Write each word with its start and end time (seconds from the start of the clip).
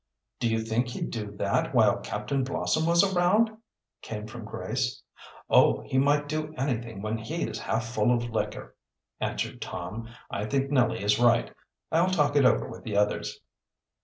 "Do 0.39 0.49
you 0.49 0.61
think 0.63 0.87
he'd 0.87 1.11
do 1.11 1.29
that 1.33 1.75
while 1.75 1.99
Captain 1.99 2.43
Blossom 2.43 2.87
was 2.87 3.03
around?" 3.03 3.51
came 4.01 4.25
from 4.25 4.45
Grace. 4.45 4.99
"Oh, 5.47 5.81
he 5.81 5.99
might 5.99 6.27
do 6.27 6.55
anything 6.57 7.03
when 7.03 7.19
he 7.19 7.43
is 7.43 7.59
half 7.59 7.85
full 7.93 8.11
of 8.11 8.31
liquor," 8.31 8.75
answered 9.19 9.61
Tom. 9.61 10.09
"I 10.31 10.45
think 10.47 10.71
Nellie 10.71 11.03
is 11.03 11.19
right. 11.19 11.53
I'll 11.91 12.09
talk 12.09 12.35
it 12.35 12.45
over 12.47 12.67
with 12.67 12.81
the 12.83 12.97
others." 12.97 13.41